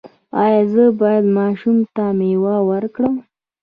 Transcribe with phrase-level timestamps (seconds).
[0.43, 3.15] ایا زه باید ماشوم ته میوه ورکړم؟